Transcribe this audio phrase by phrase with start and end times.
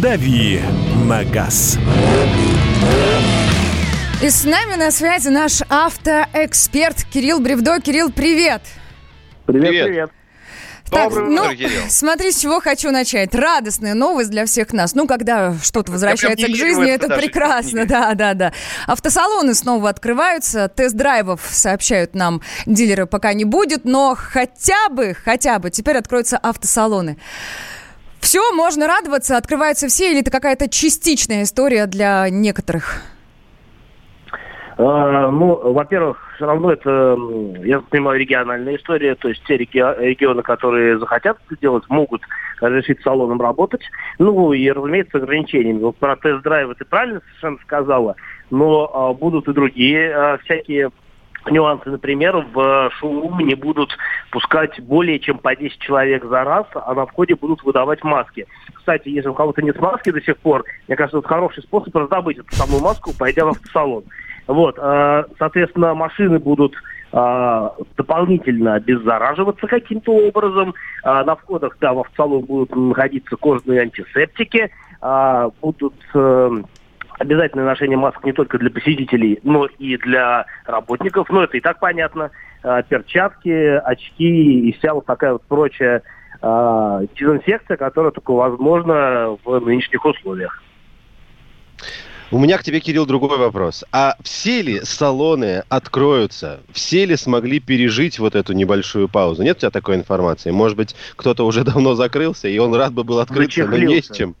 [0.00, 0.62] «Дави
[1.04, 1.76] на газ».
[4.22, 7.80] И с нами на связи наш автоэксперт Кирилл Бревдо.
[7.80, 8.62] Кирилл, привет!
[9.44, 9.86] Привет, привет!
[9.86, 10.10] привет.
[10.90, 13.34] Так, Доброе ну, утро, смотри, с чего хочу начать.
[13.34, 14.94] Радостная новость для всех нас.
[14.94, 17.84] Ну, когда что-то возвращается к жизни, это прекрасно.
[17.84, 18.52] Да, да, да.
[18.86, 20.68] Автосалоны снова открываются.
[20.68, 23.84] Тест-драйвов, сообщают нам дилеры, пока не будет.
[23.84, 27.18] Но хотя бы, хотя бы теперь откроются автосалоны.
[28.20, 33.02] Все, можно радоваться, открываются все, или это какая-то частичная история для некоторых?
[34.82, 37.16] А, ну, во-первых, все равно это,
[37.64, 42.22] я понимаю, региональная история, то есть те регионы, которые захотят это делать, могут
[42.60, 43.82] разрешить салонам работать.
[44.18, 45.80] Ну, и, разумеется, с ограничениями.
[45.80, 48.16] Вот про тест-драйв ты правильно совершенно сказала,
[48.50, 50.90] но а, будут и другие а, всякие
[51.48, 51.88] нюансы.
[51.88, 53.96] Например, в шоурум не будут
[54.30, 58.46] пускать более чем по 10 человек за раз, а на входе будут выдавать маски.
[58.74, 62.38] Кстати, если у кого-то нет маски до сих пор, мне кажется, это хороший способ раздобыть
[62.38, 64.04] эту самую маску, пойдя в автосалон.
[64.46, 66.74] Вот, э, соответственно, машины будут
[67.12, 70.74] э, дополнительно обеззараживаться каким-то образом.
[71.04, 74.70] Э, на входах, да, в автосалон будут находиться кожные антисептики,
[75.62, 75.94] будут
[77.20, 81.28] обязательное ношение масок не только для посетителей, но и для работников.
[81.28, 82.30] Но это и так понятно.
[82.88, 86.02] Перчатки, очки и вся вот такая вот прочая
[86.42, 90.62] дезинфекция, которая только возможна в нынешних условиях.
[92.32, 93.84] У меня к тебе, Кирилл, другой вопрос.
[93.92, 96.60] А все ли салоны откроются?
[96.72, 99.42] Все ли смогли пережить вот эту небольшую паузу?
[99.42, 100.52] Нет у тебя такой информации?
[100.52, 104.08] Может быть, кто-то уже давно закрылся, и он рад бы был открыться, но не с
[104.10, 104.36] чем.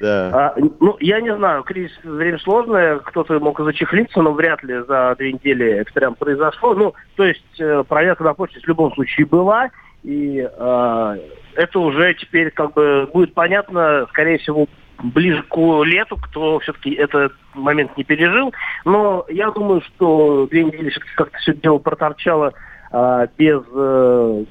[0.00, 0.30] Да.
[0.32, 5.14] А, ну, я не знаю, кризис время сложное, кто-то мог зачехлиться, но вряд ли за
[5.18, 6.74] две недели это прям произошло.
[6.74, 9.68] Ну, то есть э, проверка на почте в любом случае была,
[10.02, 11.18] и э,
[11.54, 14.66] это уже теперь как бы будет понятно, скорее всего,
[15.02, 18.54] ближе к лету, кто все-таки этот момент не пережил.
[18.86, 22.54] Но я думаю, что две недели все-таки как-то все дело проторчало
[22.90, 24.44] а, без а,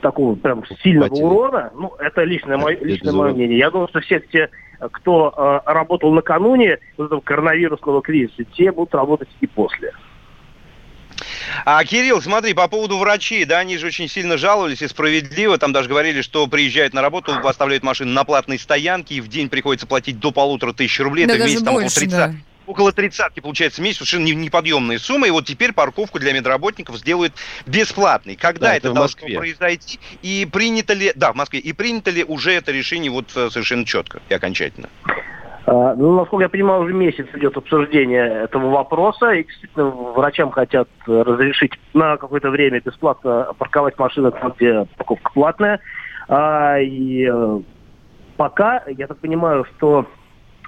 [0.00, 1.24] такого прям сильного Хватит.
[1.24, 1.70] урона.
[1.74, 3.58] Ну, это личное, мое, личное мое мнение.
[3.58, 4.50] Я думаю, что все те,
[4.88, 9.92] кто а, работал накануне этого коронавирусного кризиса, те будут работать и после.
[11.64, 15.72] А, Кирилл, смотри, по поводу врачей, да, они же очень сильно жаловались и справедливо, там
[15.72, 19.86] даже говорили, что приезжают на работу, оставляют машину на платной стоянке, и в день приходится
[19.86, 22.34] платить до полутора тысяч рублей, да, это вместе там больше, 30, да
[22.70, 27.32] около тридцатки получается в месяц, совершенно неподъемные суммы, и вот теперь парковку для медработников сделают
[27.66, 28.36] бесплатной.
[28.36, 29.98] Когда да, это, это должно произойти?
[30.22, 33.84] И принято ли, да, в Москве, и принято ли уже это решение вот э, совершенно
[33.84, 34.88] четко и окончательно?
[35.66, 40.88] А, ну, насколько я понимаю, уже месяц идет обсуждение этого вопроса, и действительно врачам хотят
[41.06, 45.80] разрешить на какое-то время бесплатно парковать машины там, где парковка платная.
[46.28, 47.60] А, и э,
[48.36, 50.06] пока, я так понимаю, что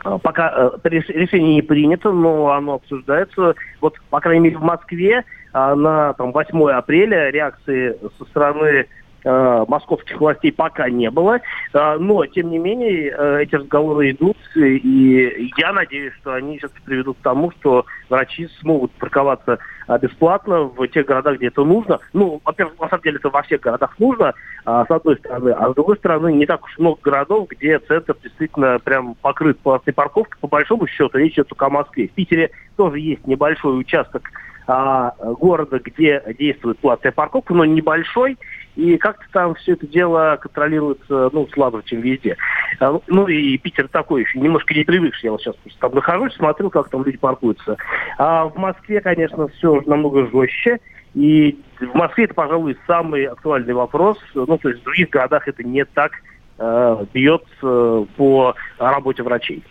[0.02, 0.52] пока
[0.84, 3.54] э, решение не принято, но оно обсуждается.
[3.80, 8.86] Вот, по крайней мере, в Москве на там, 8 апреля реакции со стороны
[9.24, 11.40] э, московских властей пока не было.
[11.72, 16.70] Э, но, тем не менее, э, эти разговоры идут, и я надеюсь, что они сейчас
[16.84, 19.58] приведут к тому, что врачи смогут парковаться
[20.00, 21.98] бесплатно в тех городах, где это нужно.
[22.12, 24.34] Ну, во-первых, на самом деле это во всех городах нужно,
[24.64, 25.50] э, с одной стороны.
[25.50, 29.92] А с другой стороны, не так уж много городов, где центр действительно прям покрыт платной
[29.92, 30.38] парковкой.
[30.40, 32.08] По большому счету, речь идет только о Москве.
[32.08, 34.30] В Питере тоже есть небольшой участок
[34.66, 38.38] а, города, где действует платная парковка, но небольшой,
[38.76, 42.36] и как-то там все это дело контролируется, ну, слабо, чем везде.
[42.80, 46.34] А, ну, и Питер такой еще, немножко не привыкший, я вот сейчас просто там нахожусь,
[46.34, 47.76] смотрю, как там люди паркуются.
[48.18, 50.80] А в Москве, конечно, все намного жестче,
[51.14, 55.62] и в Москве это, пожалуй, самый актуальный вопрос, ну, то есть в других городах это
[55.62, 56.12] не так
[56.58, 59.62] э, бьет э, по работе врачей.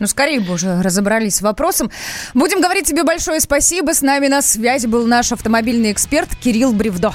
[0.00, 1.90] Ну, скорее бы уже разобрались с вопросом.
[2.32, 3.92] Будем говорить тебе большое спасибо.
[3.92, 7.12] С нами на связи был наш автомобильный эксперт Кирилл Бревдо.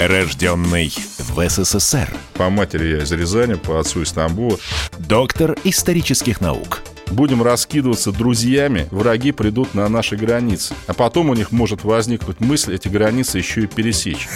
[0.00, 2.12] Рожденный в СССР.
[2.32, 4.58] По матери я из Рязани, по отцу из Тамбова.
[4.98, 6.82] Доктор исторических наук.
[7.12, 10.74] Будем раскидываться друзьями, враги придут на наши границы.
[10.88, 14.26] А потом у них может возникнуть мысль эти границы еще и пересечь.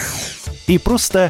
[0.67, 1.29] И просто